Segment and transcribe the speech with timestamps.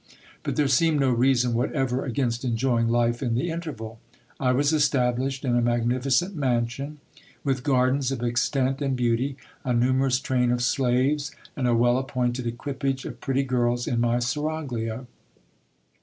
[0.41, 3.99] But there seemed no reason whatever against enjoying life in the interval.
[4.39, 6.97] I was estab lished in a magnificent mansion,
[7.43, 12.47] with gardens of extent and beauty, a numerous train of slaves, and a well appointed
[12.47, 15.05] equipage of pretty girls in my seraglio.